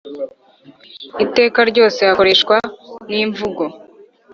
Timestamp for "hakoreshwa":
2.07-2.55